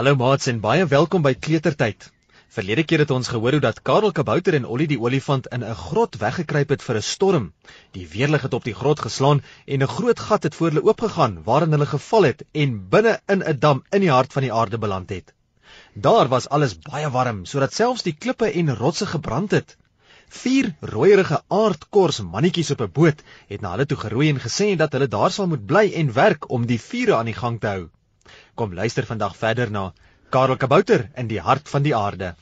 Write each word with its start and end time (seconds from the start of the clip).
Hallo 0.00 0.16
maats 0.16 0.46
en 0.48 0.62
baie 0.64 0.84
welkom 0.88 1.20
by 1.20 1.34
Kletertyd. 1.44 2.06
Verlede 2.56 2.86
keer 2.88 3.02
het 3.02 3.10
ons 3.12 3.28
gehoor 3.28 3.58
hoe 3.58 3.60
dat 3.60 3.82
Karel 3.88 4.14
Kabouter 4.16 4.54
en 4.56 4.64
Ollie 4.74 4.86
die 4.88 4.96
olifant 5.06 5.48
in 5.56 5.60
'n 5.62 5.76
grot 5.80 6.16
weggekruip 6.22 6.72
het 6.72 6.86
vir 6.86 6.96
'n 6.96 7.08
storm. 7.08 7.50
Die 7.96 8.06
weerlig 8.14 8.46
het 8.46 8.54
op 8.58 8.64
die 8.64 8.74
grot 8.78 9.02
geslaan 9.06 9.42
en 9.66 9.82
'n 9.82 9.92
groot 9.96 10.20
gat 10.28 10.42
het 10.42 10.54
voor 10.54 10.70
hulle 10.70 10.84
oopgegaan 10.88 11.42
waarin 11.44 11.76
hulle 11.76 11.90
geval 11.92 12.22
het 12.22 12.42
en 12.52 12.88
binne 12.88 13.20
in 13.28 13.44
'n 13.44 13.58
dam 13.58 13.84
in 13.90 14.00
die 14.00 14.10
hart 14.10 14.32
van 14.32 14.42
die 14.42 14.52
aarde 14.52 14.78
beland 14.78 15.10
het. 15.10 15.34
Daar 15.92 16.28
was 16.28 16.48
alles 16.48 16.78
baie 16.78 17.10
warm 17.10 17.44
sodat 17.44 17.74
selfs 17.74 18.02
die 18.02 18.16
klippe 18.18 18.50
en 18.52 18.76
rotse 18.76 19.06
gebrand 19.06 19.50
het. 19.50 19.76
Vier 20.28 20.74
rooierige 20.80 21.42
aardkors 21.48 22.20
mannetjies 22.20 22.70
op 22.70 22.80
'n 22.80 22.92
boot 22.92 23.22
het 23.48 23.60
na 23.60 23.70
hulle 23.70 23.86
toe 23.86 23.98
geroei 23.98 24.28
en 24.28 24.40
gesê 24.40 24.76
dat 24.76 24.92
hulle 24.92 25.08
daar 25.08 25.30
sal 25.30 25.46
moet 25.46 25.66
bly 25.66 25.92
en 25.94 26.12
werk 26.12 26.50
om 26.50 26.66
die 26.66 26.80
vure 26.80 27.16
aan 27.16 27.26
die 27.34 27.40
gang 27.44 27.60
te 27.60 27.66
hou. 27.66 27.90
Kom 28.54 28.74
luister 28.74 29.06
vandag 29.06 29.36
verder 29.36 29.70
na 29.70 29.92
Karel 30.30 30.56
Kabouter 30.56 31.08
in 31.16 31.26
die 31.26 31.40
hart 31.40 31.68
van 31.68 31.82
die 31.82 31.96
aarde. 31.96 32.34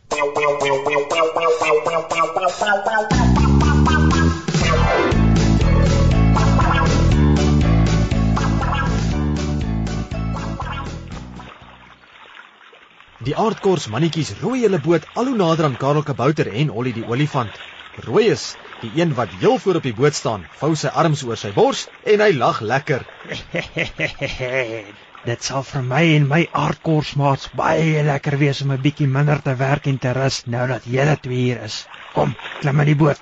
Die 13.29 13.37
aardkors 13.37 13.89
mannetjies 13.93 14.35
rooi 14.43 14.61
hulle 14.63 14.81
boot 14.85 15.09
al 15.15 15.33
hoe 15.33 15.41
nader 15.41 15.69
aan 15.69 15.81
Karel 15.81 16.03
Kabouter 16.03 16.53
en 16.53 16.71
Ollie 16.71 16.95
die 17.01 17.09
olifant. 17.09 17.59
Rooi 18.05 18.29
is 18.37 18.55
die 18.85 18.93
een 19.01 19.17
wat 19.17 19.33
heel 19.41 19.59
voor 19.59 19.81
op 19.81 19.89
die 19.89 19.95
boot 19.95 20.15
staan, 20.15 20.47
vou 20.61 20.75
sy 20.77 20.93
arms 20.93 21.25
oor 21.27 21.41
sy 21.41 21.51
bors 21.57 21.89
en 22.05 22.21
hy 22.21 22.33
lag 22.37 22.61
lekker. 22.61 23.09
Dit 25.29 25.43
sal 25.47 25.65
vir 25.69 25.83
my 25.85 26.01
en 26.17 26.27
my 26.31 26.39
aardkorsmaats 26.59 27.49
baie 27.61 28.03
lekker 28.07 28.37
wees 28.43 28.61
om 28.65 28.71
'n 28.75 28.83
bietjie 28.85 29.09
minder 29.17 29.41
te 29.47 29.55
werk 29.63 29.87
en 29.93 29.99
te 30.05 30.13
rus 30.19 30.37
nou 30.55 30.67
dat 30.71 30.87
julle 30.97 31.17
twee 31.25 31.41
hier 31.47 31.63
is. 31.67 31.77
Kom, 32.15 32.35
klim 32.61 32.81
in 32.85 32.87
die 32.93 32.99
boot. 33.03 33.21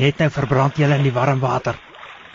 Net 0.00 0.18
nou 0.22 0.28
verbrand 0.36 0.78
julle 0.80 0.96
in 1.00 1.02
die 1.08 1.12
warm 1.18 1.40
water. 1.40 1.76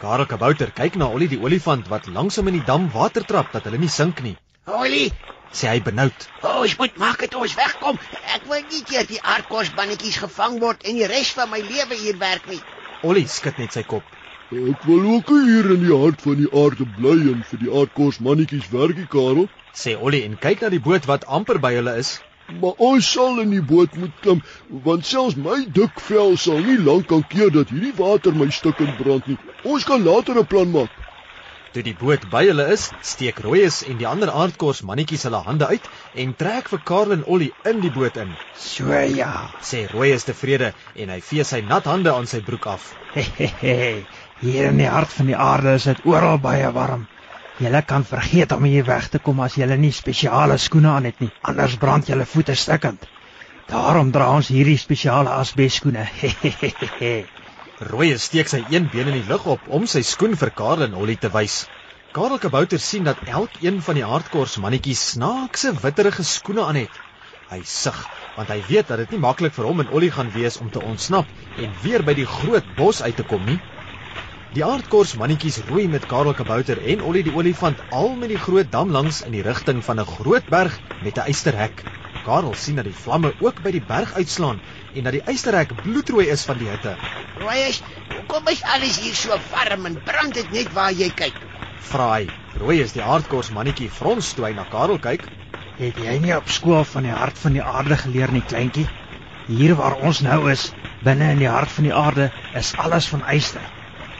Karel 0.02 0.26
Kabouter 0.34 0.72
kyk 0.82 0.96
na 1.02 1.08
Ollie 1.16 1.28
die 1.32 1.40
olifant 1.42 1.88
wat 1.94 2.08
langsom 2.20 2.48
in 2.52 2.60
die 2.60 2.66
dam 2.68 2.90
water 2.94 3.26
trap 3.32 3.52
dat 3.54 3.64
hulle 3.66 3.78
nie 3.86 3.90
sink 4.00 4.22
nie. 4.22 4.36
Ollie, 4.66 5.12
Sê 5.54 5.70
hy 5.72 5.80
benoud. 5.82 6.28
ons 6.44 6.78
moet 6.78 6.98
maak 6.98 7.20
dit 7.20 7.36
ons 7.36 7.56
wegkom. 7.56 7.98
Ek 8.36 8.44
wil 8.50 8.62
nie 8.70 8.84
keer 8.84 9.08
die 9.08 9.22
aardkosbannetjies 9.22 10.18
gevang 10.26 10.60
word 10.60 10.84
en 10.84 10.96
die 11.00 11.08
res 11.08 11.32
van 11.34 11.50
my 11.50 11.60
lewe 11.62 11.96
hier 11.96 12.18
werk 12.20 12.48
nie. 12.52 12.62
Ollie 13.02 13.28
skud 13.28 13.58
net 13.58 13.72
sy 13.74 13.84
kop. 13.84 14.04
Ek 14.48 14.84
wil 14.88 15.02
ook 15.12 15.28
hier 15.28 15.66
in 15.74 15.82
die 15.84 15.92
hart 15.92 16.22
van 16.24 16.38
die 16.40 16.48
aarde 16.56 16.86
bly 16.96 17.18
en 17.34 17.42
vir 17.50 17.60
die 17.60 17.72
aardkos 17.80 18.22
mannetjies 18.24 18.70
werkie, 18.72 19.04
Karel. 19.12 19.50
Sê 19.76 19.98
Ollie 20.00 20.22
en 20.24 20.38
kyk 20.40 20.64
na 20.64 20.70
die 20.72 20.80
boot 20.80 21.04
wat 21.10 21.26
amper 21.28 21.60
by 21.60 21.74
hulle 21.76 21.98
is. 22.00 22.14
Maar 22.62 22.80
ons 22.88 23.10
sal 23.12 23.42
in 23.44 23.52
die 23.52 23.60
boot 23.74 23.98
moet 24.00 24.14
klim, 24.24 24.40
want 24.86 25.04
selfs 25.10 25.36
my 25.36 25.58
dik 25.76 26.00
vel 26.06 26.40
sal 26.40 26.64
nie 26.64 26.78
lank 26.80 27.10
kan 27.12 27.26
keer 27.28 27.52
dat 27.52 27.76
hierdie 27.76 27.92
water 28.00 28.32
my 28.40 28.48
stukkend 28.48 28.96
brand 29.02 29.28
nie. 29.28 29.36
Ons 29.68 29.84
kan 29.84 30.08
later 30.08 30.40
'n 30.40 30.48
plan 30.48 30.72
maak. 30.72 30.96
Toe 31.76 31.84
die 31.84 31.98
boot 32.00 32.24
by 32.32 32.46
hulle 32.48 32.64
is, 32.74 32.88
steek 33.04 33.42
Rooies 33.44 33.84
en 33.86 34.00
die 34.00 34.08
ander 34.08 34.32
aardkors 34.32 34.80
mannetjies 34.88 35.28
hulle 35.28 35.44
hande 35.44 35.68
uit 35.68 35.90
en 36.24 36.32
trek 36.40 36.72
vir 36.72 36.82
Karel 36.90 37.18
en 37.18 37.26
Ollie 37.36 37.52
in 37.72 37.84
die 37.84 37.92
boot 37.92 38.16
in. 38.24 38.32
So 38.56 38.96
ja. 39.20 39.52
Sê 39.62 39.84
Rooies 39.92 40.24
tevrede 40.24 40.72
en 40.96 41.12
hy 41.14 41.20
vee 41.20 41.44
sy 41.44 41.60
nat 41.68 41.92
hande 41.92 42.16
aan 42.16 42.32
sy 42.32 42.40
broek 42.48 42.72
af. 42.78 42.88
Hier 44.38 44.68
in 44.70 44.78
die 44.78 44.86
hart 44.86 45.10
van 45.18 45.30
die 45.32 45.36
aarde 45.36 45.72
is 45.80 45.88
dit 45.90 46.04
oral 46.06 46.38
baie 46.38 46.68
warm. 46.74 47.08
Julle 47.58 47.80
kan 47.82 48.04
vergeet 48.06 48.52
om 48.54 48.68
hier 48.70 48.86
weg 48.86 49.08
te 49.10 49.18
kom 49.18 49.40
as 49.42 49.56
julle 49.58 49.78
nie 49.82 49.94
spesiale 50.00 50.60
skoene 50.62 50.92
aan 50.94 51.08
het 51.10 51.24
nie, 51.24 51.30
anders 51.42 51.78
brand 51.82 52.06
julle 52.12 52.26
voete 52.34 52.54
stikkend. 52.54 53.08
Daarom 53.72 54.12
dra 54.14 54.28
ons 54.36 54.52
hierdie 54.54 54.78
spesiale 54.78 55.34
asbesskoene. 55.34 56.06
Rooies 57.90 58.28
steek 58.30 58.52
sy 58.52 58.60
een 58.70 58.86
been 58.94 59.10
in 59.10 59.18
die 59.18 59.32
lug 59.32 59.48
op 59.56 59.66
om 59.74 59.88
sy 59.90 60.04
skoen 60.06 60.38
vir 60.38 60.54
Karel 60.60 60.86
en 60.86 61.00
Ollie 61.02 61.18
te 61.18 61.32
wys. 61.34 61.64
Karel 62.14 62.38
Kabouter 62.44 62.82
sien 62.82 63.10
dat 63.10 63.24
elkeen 63.26 63.82
van 63.88 63.98
die 63.98 64.06
aardkors 64.06 64.60
mannetjies 64.62 65.02
snaakse 65.16 65.74
witterige 65.82 66.26
skoene 66.26 66.68
aan 66.68 66.84
het. 66.84 67.02
Hy 67.50 67.64
sug 67.66 68.04
want 68.38 68.54
hy 68.54 68.60
weet 68.70 68.94
dat 68.94 69.02
dit 69.02 69.16
nie 69.16 69.24
maklik 69.26 69.58
vir 69.58 69.66
hom 69.66 69.82
en 69.82 69.90
Ollie 69.98 70.12
gaan 70.14 70.30
wees 70.38 70.60
om 70.62 70.70
te 70.70 70.84
ontsnap 70.92 71.26
en 71.58 71.74
weer 71.82 72.06
by 72.06 72.14
die 72.14 72.30
groot 72.30 72.70
bos 72.78 73.02
uit 73.02 73.18
te 73.18 73.26
kom 73.26 73.42
nie. 73.50 73.58
Die 74.56 74.64
aardkors 74.64 75.12
mannetjies 75.20 75.58
roei 75.68 75.90
met 75.92 76.06
Karel 76.08 76.32
Kabouter 76.34 76.80
en 76.92 77.02
Ollie 77.04 77.24
die 77.26 77.34
olifant 77.36 77.82
al 77.92 78.14
met 78.20 78.30
die 78.32 78.40
groot 78.40 78.70
dam 78.72 78.94
langs 78.96 79.20
in 79.28 79.34
die 79.36 79.42
rigting 79.44 79.82
van 79.84 80.00
'n 80.00 80.06
groot 80.12 80.46
berg 80.54 80.78
met 81.04 81.18
'n 81.18 81.28
eysterhek. 81.32 81.84
Karel 82.24 82.54
sien 82.54 82.76
dat 82.80 82.86
die 82.88 83.00
vlamme 83.04 83.34
ook 83.40 83.62
by 83.66 83.72
die 83.72 83.84
berg 83.90 84.14
uitslaan 84.14 84.62
en 84.96 85.04
dat 85.04 85.14
die 85.18 85.22
eysterhek 85.34 85.76
bloedrooi 85.82 86.28
is 86.36 86.46
van 86.46 86.58
die 86.58 86.70
hitte. 86.70 86.96
Rooies, 87.40 87.82
hoekom 88.16 88.48
is 88.48 88.64
alles 88.64 89.00
hier 89.00 89.16
so 89.16 89.40
warm 89.52 89.86
en 89.86 90.02
brand 90.04 90.34
dit 90.34 90.52
net 90.52 90.74
waar 90.74 90.92
jy 90.92 91.10
kyk? 91.10 91.36
Vra 91.90 92.12
hy. 92.14 92.30
Rooi 92.58 92.82
is 92.82 92.94
die 92.94 93.04
aardkors 93.04 93.52
mannetjie 93.52 93.90
frons 93.90 94.34
toe 94.34 94.46
hy 94.46 94.54
na 94.54 94.64
Karel 94.64 95.00
kyk. 95.00 95.28
Het 95.78 95.98
jy 95.98 96.20
nie 96.20 96.36
op 96.38 96.48
skool 96.48 96.84
van 96.84 97.04
die 97.04 97.12
hart 97.12 97.38
van 97.38 97.54
die 97.54 97.64
aarde 97.64 97.98
geleer 97.98 98.32
nie, 98.32 98.42
kleintjie? 98.42 98.88
Hier 99.48 99.76
waar 99.76 100.00
ons 100.00 100.22
nou 100.22 100.52
is, 100.52 100.72
binne 101.04 101.32
in 101.32 101.38
die 101.38 101.52
hart 101.52 101.72
van 101.72 101.84
die 101.84 101.94
aarde, 101.94 102.32
is 102.54 102.76
alles 102.78 103.08
van 103.08 103.28
yster. 103.28 103.74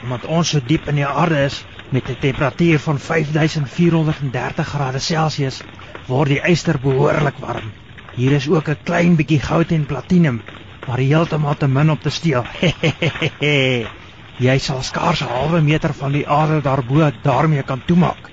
Omdat 0.04 0.26
ons 0.26 0.50
so 0.54 0.62
diep 0.68 0.88
in 0.92 1.00
die 1.02 1.08
aarde 1.08 1.40
is 1.46 1.64
met 1.90 2.10
'n 2.10 2.20
temperatuur 2.20 2.80
van 2.80 3.00
5430 3.00 4.68
grade 4.68 5.00
Celsius, 5.00 5.62
word 6.08 6.30
die 6.30 6.42
yster 6.52 6.80
behoorlik 6.80 7.38
warm. 7.40 7.72
Hier 8.16 8.32
is 8.32 8.50
ook 8.50 8.70
'n 8.70 8.84
klein 8.84 9.16
bietjie 9.16 9.40
goud 9.40 9.72
en 9.72 9.86
platinum, 9.86 10.42
maar 10.88 10.98
heeltemal 10.98 11.58
te 11.58 11.68
min 11.68 11.90
om 11.92 12.00
te 12.00 12.10
steel. 12.10 12.46
jy 14.48 14.58
sal 14.58 14.82
skaars 14.84 15.22
'n 15.22 15.34
halwe 15.34 15.62
meter 15.62 15.94
van 15.94 16.12
die 16.12 16.28
aarde 16.28 16.62
daarbo 16.62 17.12
daarmee 17.24 17.64
kan 17.64 17.82
toemaak. 17.86 18.30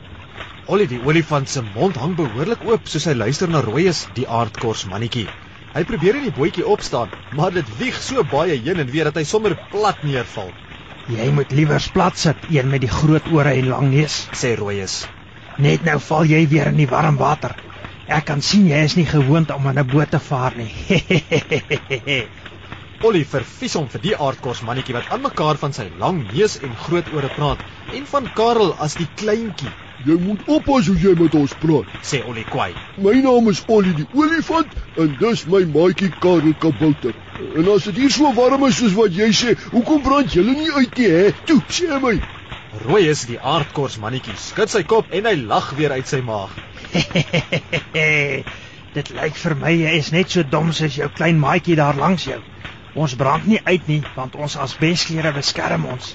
Ollie 0.67 0.89
die 0.89 1.01
olifant 1.05 1.49
se 1.49 1.63
mond 1.75 1.97
hang 1.97 2.17
behoorlik 2.17 2.65
oop 2.65 2.89
soos 2.89 3.05
hy 3.05 3.15
luister 3.15 3.49
na 3.49 3.61
Rooies 3.61 4.07
die 4.15 4.29
aardkors 4.29 4.85
mannetjie. 4.85 5.29
Hy 5.75 5.83
probeer 5.85 6.15
in 6.15 6.29
die 6.29 6.37
bootjie 6.39 6.67
opstaan, 6.67 7.11
maar 7.37 7.53
dit 7.53 7.79
wieg 7.79 7.97
so 8.03 8.23
baie 8.25 8.57
heen 8.57 8.79
en 8.79 8.91
weer 8.91 9.05
dat 9.05 9.17
hy 9.17 9.25
sommer 9.25 9.57
plat 9.71 10.03
neerval, 10.03 10.53
Jy 11.05 11.27
moet 11.37 11.51
liewer 11.53 11.85
plat 11.93 12.17
sit, 12.17 12.47
een 12.49 12.71
met 12.73 12.81
die 12.81 12.89
groot 12.89 13.27
ore 13.29 13.51
en 13.59 13.67
lang 13.69 13.91
neus. 13.93 14.15
sê 14.33 14.55
Rooies. 14.57 14.95
Net 15.61 15.85
nou 15.85 15.99
val 16.01 16.25
jy 16.25 16.47
weer 16.49 16.71
in 16.71 16.79
die 16.81 16.89
warm 16.89 17.19
water. 17.21 17.53
Ek 18.09 18.25
kan 18.31 18.41
sien 18.43 18.65
jy 18.71 18.81
is 18.89 18.97
nie 18.97 19.05
gewoond 19.11 19.51
om 19.53 19.69
in 19.69 19.79
'n 19.83 19.89
boot 19.91 20.11
te 20.11 20.19
vaar 20.19 20.57
nie. 20.57 20.73
Ollie 23.05 23.25
vervies 23.29 23.75
hom 23.77 23.89
vir 23.93 24.01
die 24.01 24.17
aardkors 24.17 24.63
mannetjie 24.65 24.95
wat 24.97 25.09
aan 25.13 25.23
mekaar 25.29 25.61
van 25.61 25.73
sy 25.77 25.91
lang 26.03 26.25
neus 26.33 26.57
en 26.57 26.77
groot 26.87 27.09
ore 27.13 27.29
praat 27.29 27.61
en 27.93 28.07
van 28.07 28.31
Karel 28.41 28.73
as 28.87 28.97
die 28.97 29.11
kleintjie, 29.23 29.75
Jy 30.05 30.17
moet 30.19 30.41
oppas 30.51 30.89
hoe 30.91 30.97
jy 30.99 31.13
met 31.15 31.35
ons 31.39 31.53
praat. 31.65 31.87
sê 32.03 32.19
Ollie 32.25 32.45
kwaai. 32.51 32.75
My 32.97 33.15
naam 33.23 33.49
is 33.53 33.63
Ollie 33.69 33.95
die 33.95 34.09
olifant 34.13 34.73
en 34.97 35.15
dis 35.21 35.47
my 35.47 35.63
maatjie 35.77 36.11
Karel 36.19 36.55
Kabouter. 36.59 37.15
En 37.35 37.67
as 37.73 37.87
dit 37.89 38.05
hier 38.05 38.13
so 38.15 38.31
warm 38.35 38.63
is 38.69 38.77
soos 38.79 38.95
wat 38.95 39.15
jy 39.15 39.33
sê, 39.35 39.55
hoekom 39.73 40.03
brand 40.05 40.31
julle 40.31 40.55
nie 40.55 40.71
uit 40.71 41.01
nie, 41.01 41.09
hè? 41.11 41.33
Toe, 41.49 41.59
sê 41.67 41.99
my. 42.03 42.15
Rooies 42.85 43.25
die 43.27 43.39
aardkors 43.39 43.97
mannetjie 44.03 44.35
skud 44.39 44.71
sy 44.71 44.83
kop 44.87 45.11
en 45.15 45.27
hy 45.27 45.35
lag 45.41 45.73
weer 45.79 45.95
uit 45.95 46.11
sy 46.11 46.21
maag. 46.27 46.53
Dit 48.95 49.11
lyk 49.15 49.39
vir 49.41 49.55
my 49.59 49.73
jy 49.75 49.97
is 49.99 50.13
net 50.15 50.31
so 50.31 50.45
dom 50.47 50.71
soos 50.75 50.99
jou 50.99 51.09
klein 51.19 51.41
maatjie 51.43 51.79
daar 51.79 51.99
langs 51.99 52.27
jou. 52.29 52.39
Ons 52.95 53.17
brand 53.19 53.47
nie 53.51 53.59
uit 53.67 53.89
nie 53.91 54.01
want 54.15 54.37
ons 54.39 54.55
asbesklere 54.67 55.35
beskerm 55.35 55.89
ons. 55.91 56.13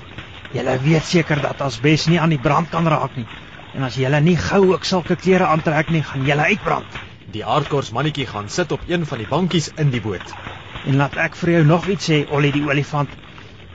Julle 0.56 0.78
weet 0.86 1.08
seker 1.08 1.44
dat 1.44 1.64
asbes 1.68 2.08
nie 2.12 2.20
aan 2.20 2.36
die 2.36 2.44
brand 2.44 2.72
kan 2.72 2.88
raak 2.88 3.20
nie. 3.20 3.28
En 3.76 3.84
as 3.88 4.00
julle 4.00 4.24
nie 4.24 4.38
gou 4.40 4.64
ook 4.72 4.88
sulke 4.88 5.20
klere 5.20 5.52
aantrek 5.52 5.92
nie, 5.96 6.04
gaan 6.04 6.26
julle 6.28 6.48
uitbrand. 6.54 7.00
Die 7.36 7.44
aardkors 7.46 7.92
mannetjie 7.96 8.28
gaan 8.32 8.50
sit 8.50 8.72
op 8.72 8.88
een 8.88 9.06
van 9.06 9.22
die 9.22 9.30
bankies 9.30 9.70
in 9.78 9.92
die 9.94 10.02
boot. 10.02 10.34
En 10.88 11.00
laat 11.02 11.18
ek 11.20 11.36
vir 11.40 11.52
jou 11.58 11.64
nog 11.68 11.88
iets 11.88 12.10
sê, 12.10 12.24
Ollie 12.32 12.52
die 12.56 12.66
olifant. 12.66 13.12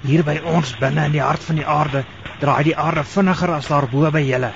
Hier 0.05 0.25
by 0.25 0.39
ons 0.45 0.75
binne 0.81 1.07
in 1.09 1.17
die 1.17 1.25
hart 1.25 1.45
van 1.47 1.61
die 1.61 1.67
aarde, 1.67 2.05
draai 2.41 2.65
die 2.67 2.77
aarde 2.77 3.05
vinniger 3.09 3.55
as 3.57 3.69
daarbo 3.73 4.11
by 4.15 4.23
julle. 4.25 4.53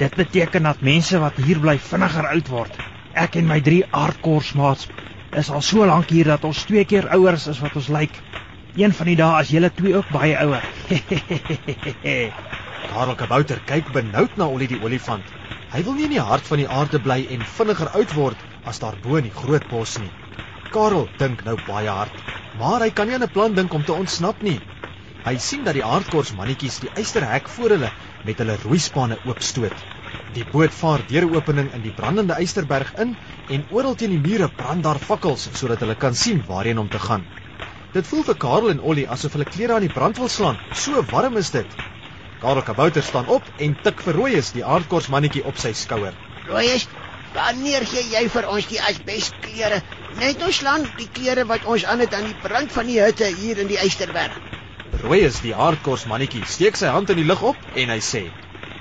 Dit 0.00 0.16
beteken 0.16 0.68
dat 0.68 0.84
mense 0.84 1.20
wat 1.20 1.38
hier 1.44 1.60
bly 1.60 1.76
vinniger 1.90 2.28
oud 2.32 2.48
word. 2.52 2.80
Ek 3.14 3.36
en 3.36 3.48
my 3.48 3.60
drie 3.60 3.82
aardkorsmaats 3.90 4.88
is 5.36 5.50
al 5.50 5.62
so 5.62 5.86
lank 5.86 6.10
hier 6.10 6.32
dat 6.32 6.44
ons 6.44 6.64
twee 6.68 6.84
keer 6.84 7.08
ouer 7.16 7.38
is 7.38 7.48
as 7.52 7.60
wat 7.62 7.76
ons 7.76 7.90
lyk. 7.92 8.14
Een 8.78 8.94
van 8.94 9.10
die 9.10 9.18
dae 9.18 9.42
is 9.42 9.52
julle 9.54 9.70
twee 9.74 9.96
ook 9.98 10.08
baie 10.14 10.36
ouer. 10.40 10.64
Karel 12.90 13.14
Kabouter 13.18 13.60
kyk 13.66 13.92
benoud 13.94 14.38
na 14.38 14.48
Ollie 14.48 14.70
die 14.70 14.80
olifant. 14.82 15.26
Hy 15.70 15.84
wil 15.86 15.98
nie 15.98 16.08
in 16.08 16.16
die 16.16 16.28
hart 16.30 16.48
van 16.50 16.62
die 16.62 16.70
aarde 16.80 16.98
bly 17.02 17.20
en 17.30 17.46
vinniger 17.58 17.92
oud 17.98 18.16
word 18.16 18.48
as 18.66 18.80
daarbo 18.82 19.20
in 19.20 19.28
die 19.28 19.36
groot 19.36 19.66
bos 19.70 19.98
nie. 20.02 20.10
Karel 20.70 21.08
dink 21.18 21.40
nou 21.44 21.56
baie 21.66 21.90
hard, 21.90 22.18
maar 22.60 22.82
hy 22.84 22.90
kan 22.94 23.08
nie 23.08 23.14
aan 23.16 23.24
'n 23.26 23.34
plan 23.36 23.54
dink 23.54 23.72
om 23.74 23.84
te 23.84 23.92
ontsnap 23.92 24.42
nie. 24.42 24.60
Hy 25.24 25.36
sien 25.36 25.64
dat 25.64 25.74
die 25.74 25.84
aardkors 25.84 26.30
mannetjies 26.32 26.78
die 26.84 26.90
eysterhek 26.94 27.48
voor 27.54 27.70
hulle 27.74 27.90
met 28.24 28.38
hulle 28.38 28.56
roeispanne 28.64 29.18
oopstoot. 29.24 29.82
Die 30.36 30.44
boot 30.52 30.72
vaar 30.82 31.02
deur 31.10 31.26
'n 31.26 31.34
opening 31.36 31.68
in 31.74 31.82
die 31.82 31.96
brandende 32.00 32.38
eysterberg 32.38 32.94
in 33.04 33.16
en 33.56 33.66
oral 33.70 33.94
teen 33.94 34.14
die 34.14 34.22
mure 34.28 34.48
brand 34.62 34.84
daar 34.84 35.02
fakkels 35.08 35.48
sodat 35.60 35.80
hulle 35.80 35.98
kan 36.06 36.14
sien 36.14 36.40
waarheen 36.48 36.78
om 36.78 36.88
te 36.88 36.98
gaan. 37.08 37.26
Dit 37.92 38.06
voel 38.06 38.22
vir 38.22 38.36
Karel 38.46 38.70
en 38.70 38.80
Ollie 38.80 39.08
asof 39.08 39.32
hulle 39.32 39.50
klere 39.54 39.74
aan 39.74 39.88
die 39.88 39.96
brand 39.98 40.16
wil 40.18 40.28
slaan. 40.28 40.58
So 40.72 41.02
warm 41.10 41.36
is 41.36 41.50
dit. 41.50 41.66
Karel 42.40 42.62
Kabouter 42.62 43.02
staan 43.02 43.26
op 43.26 43.42
en 43.58 43.74
tik 43.82 44.00
vir 44.00 44.14
Rooies 44.14 44.52
die 44.52 44.64
aardkorsmannetjie 44.64 45.44
op 45.44 45.58
sy 45.58 45.72
skouer. 45.72 46.14
Rooies, 46.46 46.86
wanneer 47.34 47.84
gee 47.84 48.06
jy 48.14 48.28
vir 48.28 48.46
ons 48.48 48.66
die 48.66 48.80
asbesklere? 48.80 49.82
Net 50.18 50.40
ons 50.42 50.58
land 50.66 50.88
die 50.98 51.06
klere 51.14 51.44
wat 51.46 51.66
ons 51.70 51.84
aan 51.86 52.00
het 52.02 52.14
aan 52.16 52.24
die 52.26 52.38
brand 52.42 52.72
van 52.74 52.88
die 52.90 52.96
hutte 52.98 53.28
hier 53.30 53.60
in 53.62 53.68
die 53.70 53.76
Eysterberg. 53.78 54.32
Rooies 55.02 55.36
die 55.44 55.52
aardkorsmannetjie 55.54 56.40
steek 56.50 56.78
sy 56.80 56.88
hand 56.90 57.12
in 57.14 57.20
die 57.20 57.26
lug 57.28 57.44
op 57.46 57.58
en 57.78 57.92
hy 57.94 58.00
sê: 58.02 58.24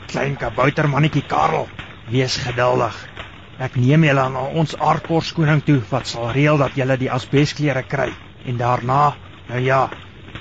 Klein 0.10 0.40
kaboutermannetjie 0.42 1.22
Karel, 1.30 1.68
wees 2.10 2.40
geduldig. 2.42 2.96
Ek 3.62 3.78
neem 3.78 4.08
julle 4.08 4.24
aan 4.26 4.40
ons 4.40 4.74
aardkorskoning 4.90 5.62
toe 5.68 5.78
wat 5.92 6.10
sal 6.10 6.32
reël 6.34 6.58
dat 6.58 6.74
julle 6.80 6.98
die 6.98 7.12
asbesklere 7.14 7.84
kry 7.84 8.08
en 8.50 8.58
daarna, 8.58 9.02
nou 9.52 9.62
ja, 9.62 9.84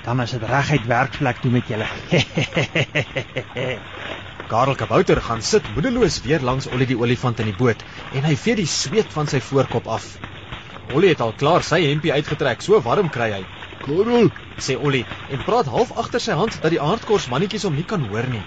dan 0.07 0.23
is 0.23 0.33
dit 0.33 0.47
reguit 0.49 0.87
werkplek 0.89 1.43
toe 1.43 1.51
met 1.53 1.69
julle. 1.69 1.85
Karel 4.49 4.73
Kabouter 4.79 5.21
gaan 5.21 5.45
sit 5.45 5.69
moedeloos 5.75 6.17
weer 6.25 6.41
langs 6.41 6.65
Ollie 6.71 6.89
die 6.89 6.97
olifant 6.97 7.43
in 7.43 7.51
die 7.51 7.59
boot 7.61 7.85
en 8.09 8.25
hy 8.25 8.33
vee 8.45 8.57
die 8.63 8.65
sweet 8.65 9.13
van 9.13 9.29
sy 9.29 9.43
voorkop 9.51 9.91
af. 9.99 10.09
Ollie 10.89 11.09
het 11.13 11.21
al 11.21 11.33
klaar 11.37 11.63
sy 11.65 11.81
hempie 11.85 12.13
uitgetrek, 12.13 12.61
so 12.65 12.79
warm 12.81 13.09
kry 13.13 13.31
hy. 13.31 13.43
Karel, 13.85 14.31
Sê 14.59 14.75
Ollie 14.75 15.05
en 15.31 15.43
praat 15.47 15.67
half 15.71 15.91
agter 16.03 16.21
sy 16.23 16.35
hand 16.39 16.55
dat 16.63 16.73
die 16.73 16.81
aardkors 16.83 17.27
mannetjies 17.31 17.65
hom 17.67 17.77
nie 17.79 17.85
kan 17.91 18.01
hoor 18.09 18.27
nie. 18.31 18.41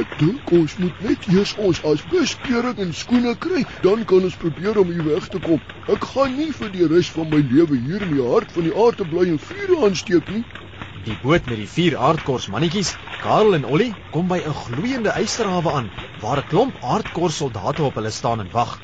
ek 0.00 0.08
dink 0.20 0.52
ons 0.52 0.76
moet 0.78 1.02
net 1.06 1.26
eers 1.32 1.52
ons 1.66 1.80
asbesklere 1.90 2.72
en 2.84 2.90
skoene 3.00 3.34
kry, 3.44 3.64
dan 3.86 4.04
kan 4.10 4.24
ons 4.28 4.38
probeer 4.44 4.80
om 4.82 4.90
hier 4.94 5.04
weg 5.08 5.28
te 5.32 5.40
kom. 5.48 5.60
Ek 5.94 6.08
gaan 6.12 6.34
nie 6.38 6.50
vir 6.60 6.72
die 6.76 6.88
res 6.94 7.08
van 7.16 7.30
my 7.32 7.40
lewe 7.52 7.80
hier 7.84 8.04
in 8.06 8.12
die 8.14 8.24
hart 8.30 8.52
van 8.56 8.68
die 8.68 8.74
aarde 8.84 9.08
bly 9.12 9.28
en 9.34 9.40
vuur 9.48 9.76
aansteek 9.88 10.28
nie. 10.34 10.44
Die 11.08 11.16
boot 11.24 11.48
met 11.52 11.62
die 11.64 11.70
vier 11.76 11.96
aardkors 12.10 12.50
mannetjies, 12.52 12.96
Karel 13.24 13.56
en 13.60 13.64
Ollie, 13.76 13.94
kom 14.12 14.28
by 14.32 14.40
'n 14.44 14.58
gloeiende 14.64 15.16
eysterhawe 15.22 15.72
aan 15.80 15.88
waar 16.22 16.44
'n 16.44 16.50
klomp 16.52 16.84
aardkors 16.94 17.40
soldate 17.42 17.82
op 17.90 17.94
hulle 18.00 18.14
staan 18.20 18.40
en 18.44 18.52
wag. 18.52 18.78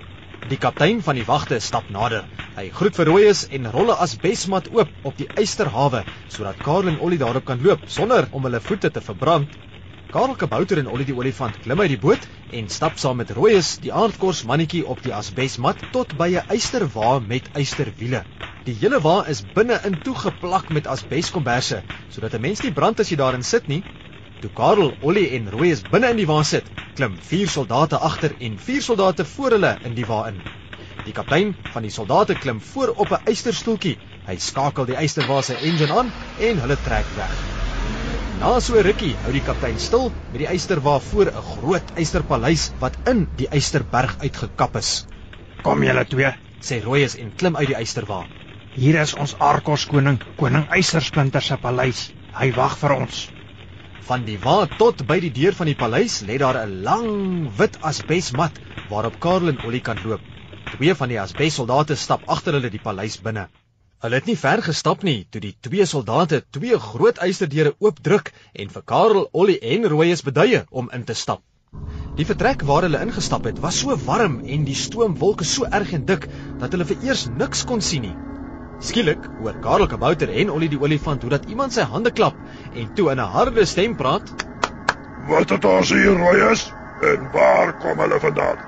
Die 0.44 0.58
kaptein 0.61 0.99
van 1.00 1.17
die 1.17 1.25
wagte 1.25 1.56
stap 1.64 1.87
nader. 1.88 2.26
Hy 2.52 2.67
groet 2.79 2.99
vir 2.99 3.08
Rooies 3.08 3.46
en 3.56 3.69
rol 3.73 3.93
'n 3.93 4.02
asbesmat 4.06 4.67
oop 4.76 4.91
op 5.11 5.14
die 5.17 5.29
eysterhawe 5.43 6.02
sodat 6.35 6.61
Karel 6.67 6.91
en 6.91 6.99
Ollie 7.06 7.19
daarop 7.23 7.46
kan 7.50 7.62
loop 7.67 7.87
sonder 7.94 8.29
om 8.31 8.44
hulle 8.44 8.61
voete 8.61 8.91
te 8.91 9.00
verbrand. 9.06 9.56
Karel 10.12 10.37
Kabouter 10.43 10.82
en 10.82 10.91
Ollie 10.93 11.08
die 11.08 11.17
olifant 11.17 11.56
klim 11.64 11.81
uit 11.81 11.88
die 11.94 12.02
boot 12.05 12.29
en 12.52 12.69
stap 12.69 12.99
saam 12.99 13.17
met 13.23 13.31
Rooies, 13.31 13.79
die 13.79 13.93
aardkors 14.02 14.44
mannetjie 14.44 14.85
op 14.87 15.00
die 15.00 15.14
asbesmat 15.14 15.81
tot 15.91 16.12
by 16.12 16.29
'n 16.35 16.44
eysterwa 16.58 17.19
met 17.20 17.49
eysterwiele. 17.55 18.26
Die 18.64 18.76
hele 18.82 19.00
wa 19.00 19.25
is 19.25 19.41
binne-in 19.41 20.02
toegeplak 20.02 20.69
met 20.69 20.87
asbeskomberse 20.87 21.85
sodat 22.11 22.35
'n 22.35 22.41
mens 22.41 22.62
nie 22.62 22.73
brand 22.73 23.00
as 23.00 23.08
jy 23.08 23.17
daarin 23.17 23.43
sit 23.43 23.67
nie. 23.67 23.82
Toe 24.44 24.52
Karel, 24.52 24.91
Ollie 25.00 25.31
en 25.38 25.46
Rooies 25.49 25.81
binne 25.88 26.11
in 26.12 26.19
die 26.20 26.26
wa 26.29 26.43
sit, 26.44 26.67
klim 26.99 27.14
vier 27.29 27.49
soldate 27.49 27.96
agter 28.08 28.35
en 28.44 28.58
vier 28.61 28.82
soldate 28.85 29.25
voor 29.25 29.55
hulle 29.56 29.70
in 29.88 29.94
die 29.96 30.05
wa 30.05 30.19
in. 30.29 30.37
Die 31.06 31.14
kaptein 31.17 31.55
van 31.73 31.87
die 31.87 31.93
soldate 31.94 32.35
klim 32.43 32.58
voor 32.61 32.93
op 33.00 33.14
'n 33.17 33.31
eysterstoeltjie. 33.32 33.94
Hy 34.26 34.37
skakel 34.37 34.85
die 34.91 34.99
eysterwa 35.00 35.41
se 35.43 35.55
engine 35.56 35.96
aan 36.00 36.11
en 36.49 36.61
hulle 36.61 36.76
trek 36.85 37.08
weg. 37.17 37.32
Na 38.41 38.61
so 38.61 38.76
'n 38.76 38.85
rukkie 38.85 39.14
hou 39.25 39.32
die 39.32 39.44
kaptein 39.49 39.81
stil 39.81 40.12
met 40.32 40.38
die 40.44 40.50
eysterwa 40.52 40.99
voor 41.00 41.32
'n 41.32 41.44
groot 41.52 41.96
eysterpaleis 41.96 42.70
wat 42.81 42.99
in 43.08 43.26
die 43.38 43.49
eysterberg 43.49 44.17
uitgekap 44.20 44.76
is. 44.76 45.06
Kom 45.62 45.82
julle 45.82 46.05
twee, 46.05 46.35
Sê 46.61 46.85
Rooies 46.85 47.17
en 47.17 47.32
klim 47.37 47.56
uit 47.56 47.69
die 47.69 47.76
eysterwa. 47.81 48.26
hier 48.75 49.00
is 49.00 49.14
ons 49.14 49.35
aardkorskoning, 49.38 50.19
koning 50.37 50.69
Eystersplinter 50.69 51.43
se 51.43 51.56
paleis. 51.56 52.12
Hy 52.35 52.52
wag 52.52 52.76
vir 52.76 52.93
ons. 52.93 53.33
Van 54.05 54.25
die 54.27 54.37
wa 54.37 54.67
tot 54.79 55.01
by 55.09 55.17
die 55.23 55.31
deur 55.33 55.55
van 55.56 55.69
die 55.71 55.77
paleis 55.81 56.19
lê 56.29 56.35
daar 56.41 56.59
'n 56.61 56.73
lang 56.85 57.06
wit 57.59 57.77
asbesmat 57.91 58.59
waarop 58.91 59.15
Karel 59.21 59.49
en 59.53 59.61
Ollie 59.67 59.81
kan 59.81 59.97
loop. 60.05 60.21
Twee 60.77 60.95
van 60.95 61.09
die 61.09 61.21
asbessoldate 61.21 61.97
stap 61.97 62.27
agter 62.35 62.53
hulle 62.59 62.71
die 62.75 62.83
paleis 62.89 63.17
binne. 63.29 63.47
Hulle 64.05 64.21
het 64.21 64.27
nie 64.29 64.37
ver 64.37 64.62
gestap 64.67 65.06
nie 65.09 65.25
toe 65.31 65.41
die 65.41 65.55
twee 65.69 65.87
soldate 65.87 66.43
twee 66.51 66.79
groot 66.89 67.23
eysterdeure 67.29 67.73
oopdruk 67.79 68.33
en 68.53 68.69
vir 68.69 68.83
Karel, 68.83 69.29
Ollie 69.33 69.59
en 69.61 69.89
Rooies 69.89 70.23
beduie 70.23 70.65
om 70.71 70.91
in 70.93 71.05
te 71.05 71.15
stap. 71.15 71.41
Die 72.19 72.29
vertrek 72.29 72.62
waar 72.62 72.83
hulle 72.83 73.01
ingestap 73.01 73.49
het, 73.49 73.59
was 73.59 73.81
so 73.81 73.97
warm 74.05 74.43
en 74.45 74.69
die 74.69 74.77
stoomwolke 74.85 75.45
so 75.45 75.65
erg 75.65 75.97
en 75.97 76.05
dik 76.05 76.29
dat 76.61 76.73
hulle 76.77 76.85
vir 76.93 77.09
eers 77.09 77.27
niks 77.41 77.65
kon 77.65 77.81
sien 77.81 78.03
nie. 78.03 78.33
Skielik 78.82 79.29
hoor 79.41 79.55
Karel 79.62 79.87
Kabouter 79.87 80.29
en 80.29 80.50
Ollie 80.50 80.69
die 80.69 80.81
olifant 80.81 81.23
hoe 81.23 81.31
dat 81.31 81.44
iemand 81.49 81.73
sy 81.73 81.85
hande 81.87 82.11
klap 82.11 82.35
en 82.75 82.88
toe 82.94 83.11
in 83.12 83.21
'n 83.21 83.32
harde 83.37 83.65
stem 83.67 83.94
praat. 83.97 84.32
Wat 85.29 85.50
het 85.50 85.65
ons 85.65 85.91
hier 85.91 86.17
rooi 86.19 86.50
is? 86.50 86.73
En 87.03 87.31
waar 87.32 87.73
kom 87.79 87.99
hulle 87.99 88.21
vandaan? 88.21 88.59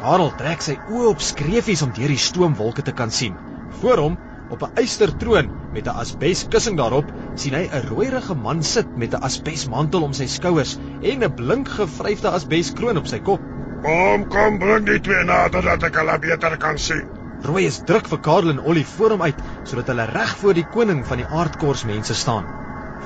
Karel 0.00 0.30
trek 0.36 0.62
sy 0.62 0.76
oë 0.90 1.08
op 1.08 1.20
skreefies 1.20 1.82
om 1.82 1.92
deur 1.96 2.08
die 2.08 2.20
stoomwolke 2.20 2.82
te 2.82 2.92
kan 2.92 3.10
sien. 3.10 3.34
Voor 3.80 3.98
hom, 3.98 4.18
op 4.50 4.62
'n 4.62 4.74
eystertroon 4.82 5.50
met 5.72 5.86
'n 5.86 5.96
asbeskussing 6.04 6.76
daarop, 6.76 7.12
sien 7.34 7.54
hy 7.54 7.68
'n 7.72 7.88
rooierige 7.88 8.34
man 8.34 8.62
sit 8.62 8.96
met 8.96 9.14
'n 9.14 9.22
asbesmantel 9.22 10.02
om 10.02 10.12
sy 10.12 10.26
skouers 10.26 10.78
en 11.02 11.24
'n 11.24 11.34
blink 11.34 11.68
gevryfde 11.68 12.28
asbeskroon 12.28 12.96
op 12.96 13.06
sy 13.06 13.18
kop. 13.18 13.40
Kom, 13.82 14.28
kom, 14.28 14.58
bring 14.58 14.86
die 14.86 15.00
twee 15.00 15.24
nader 15.24 15.62
dat 15.62 15.82
ek 15.82 15.94
hulle 15.94 16.18
beter 16.18 16.56
kan 16.56 16.78
sien. 16.78 17.23
Rooi 17.44 17.66
is 17.68 17.82
druk 17.84 18.06
vir 18.08 18.20
Karel 18.24 18.54
en 18.54 18.60
Ollie 18.64 18.86
voor 18.88 19.12
hom 19.12 19.22
uit 19.22 19.40
sodat 19.68 19.90
hulle 19.92 20.06
reg 20.08 20.30
voor 20.40 20.54
die 20.56 20.64
koning 20.76 21.02
van 21.04 21.20
die 21.20 21.26
aardkors 21.28 21.82
mense 21.84 22.14
staan. 22.16 22.46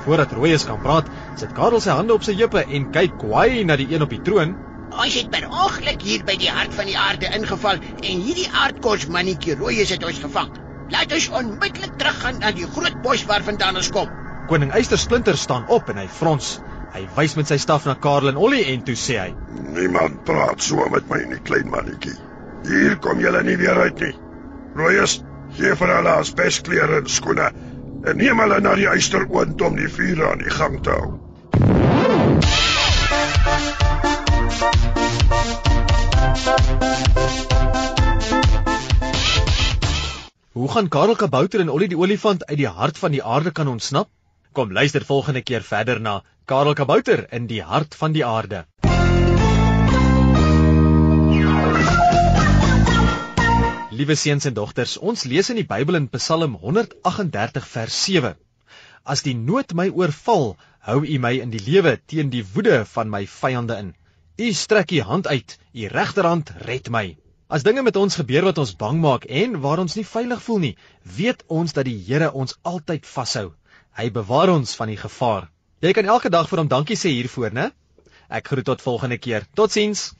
Voordat 0.05 0.31
Rooies 0.31 0.63
kan 0.67 0.79
praat, 0.79 1.09
sit 1.41 1.51
Karel 1.57 1.81
sy 1.83 1.91
hande 1.91 2.15
op 2.15 2.23
sy 2.23 2.37
heupe 2.39 2.61
en 2.63 2.85
kyk 2.95 3.17
kwaai 3.19 3.65
na 3.67 3.75
die 3.81 3.89
een 3.91 4.05
op 4.05 4.13
die 4.15 4.21
troon. 4.23 4.53
Ons 4.95 5.17
het 5.19 5.27
per 5.33 5.49
ongeluk 5.49 6.05
hier 6.07 6.23
by 6.29 6.37
die 6.39 6.51
hart 6.55 6.71
van 6.77 6.87
die 6.87 6.95
aarde 6.97 7.33
ingeval 7.35 7.83
en 7.83 8.23
hierdie 8.29 8.47
aardkos 8.61 9.09
mannetjie 9.11 9.57
Rooies 9.59 9.91
het 9.91 10.07
ons 10.07 10.21
gevang. 10.23 10.55
Laat 10.95 11.11
ons 11.19 11.27
onmiddellik 11.41 11.99
teruggaan 11.99 12.39
na 12.39 12.53
die 12.55 12.69
groot 12.77 12.95
bos 13.03 13.25
waarvandaan 13.27 13.81
ons 13.83 13.91
kom. 13.97 14.07
Koning 14.47 14.71
Eystersplinter 14.71 15.37
staan 15.37 15.67
op 15.67 15.91
en 15.91 15.99
hy 15.99 16.07
frons. 16.07 16.55
Hy 16.95 17.03
wys 17.19 17.35
met 17.37 17.51
sy 17.51 17.59
staf 17.61 17.83
na 17.85 17.99
Karel 17.99 18.31
en 18.31 18.39
Ollie 18.39 18.63
en 18.71 18.87
toe 18.87 18.95
sê 18.97 19.19
hy: 19.19 19.29
Niemand 19.75 20.23
praat 20.25 20.63
so 20.63 20.87
met 20.95 21.11
my 21.11 21.21
nie, 21.27 21.43
klein 21.43 21.67
mannetjie. 21.69 22.15
Hier 22.65 22.97
kom 23.03 23.19
julle 23.21 23.43
nie 23.43 23.59
weer 23.59 23.83
uit 23.83 24.07
nie. 24.07 24.15
Rooies, 24.79 25.17
gee 25.57 25.73
vir 25.75 25.91
hulle 25.91 26.11
asbesklere 26.21 27.01
en 27.01 27.07
skoene 27.11 27.47
en 28.07 28.19
neem 28.21 28.39
hulle 28.39 28.59
na 28.63 28.75
die 28.79 28.87
eysteroond 28.87 29.59
om 29.67 29.75
die 29.75 29.89
vuur 29.91 30.21
aan 30.29 30.39
die 30.43 30.53
gang 30.55 30.77
te 30.85 30.93
hou. 30.95 31.09
"Hoe 40.59 40.69
gaan 40.75 40.87
Karel 40.87 41.15
Kabouter 41.15 41.59
en 41.59 41.69
Ollie 41.75 41.91
die 41.91 41.99
olifant 41.99 42.45
uit 42.45 42.57
die 42.57 42.71
hart 42.79 42.97
van 43.03 43.11
die 43.11 43.23
aarde 43.23 43.51
kan 43.51 43.67
ontsnap?" 43.67 44.07
Kom 44.53 44.71
luister 44.71 45.03
volgende 45.05 45.41
keer 45.41 45.61
verder 45.61 45.99
na 46.01 46.21
Karel 46.45 46.73
Kabouter 46.73 47.27
in 47.31 47.47
die 47.47 47.63
hart 47.63 47.95
van 47.95 48.15
die 48.15 48.25
aarde. 48.25 48.65
Liewe 53.99 54.15
seuns 54.15 54.45
en 54.47 54.53
dogters, 54.55 54.93
ons 55.03 55.25
lees 55.27 55.49
in 55.51 55.57
die 55.59 55.65
Bybel 55.67 55.97
in 55.97 56.05
Psalm 56.13 56.53
138 56.61 57.65
vers 57.67 57.95
7. 58.05 58.29
As 59.03 59.25
die 59.25 59.33
nood 59.35 59.73
my 59.75 59.89
oorval, 59.91 60.53
hou 60.87 61.01
U 61.03 61.17
my 61.19 61.33
in 61.43 61.51
die 61.51 61.59
lewe 61.65 61.97
teen 62.07 62.29
die 62.31 62.45
woede 62.53 62.77
van 62.87 63.11
my 63.11 63.25
vyande 63.27 63.75
in. 63.83 63.89
U 64.39 64.53
strek 64.55 64.93
U 64.95 65.01
hand 65.09 65.27
uit, 65.27 65.57
U 65.75 65.89
regterhand 65.91 66.53
red 66.69 66.87
my. 66.95 67.17
As 67.51 67.67
dinge 67.67 67.83
met 67.83 67.99
ons 67.99 68.15
gebeur 68.21 68.47
wat 68.47 68.61
ons 68.63 68.71
bang 68.85 69.01
maak 69.03 69.27
en 69.27 69.59
waar 69.65 69.83
ons 69.83 69.97
nie 69.99 70.07
veilig 70.07 70.47
voel 70.47 70.63
nie, 70.63 70.73
weet 71.19 71.43
ons 71.49 71.75
dat 71.75 71.89
die 71.89 71.97
Here 72.07 72.31
ons 72.31 72.55
altyd 72.63 73.03
vashou. 73.17 73.49
Hy 73.99 74.07
bewaar 74.15 74.53
ons 74.55 74.77
van 74.79 74.93
die 74.93 75.01
gevaar. 75.01 75.51
Jy 75.83 75.91
kan 75.99 76.07
elke 76.07 76.31
dag 76.31 76.47
vir 76.47 76.63
hom 76.63 76.71
dankie 76.71 76.95
sê 76.95 77.11
hiervoor, 77.17 77.51
né? 77.51 77.67
Ek 78.31 78.47
groet 78.47 78.71
tot 78.71 78.85
volgende 78.87 79.19
keer. 79.19 79.43
Totsiens. 79.59 80.13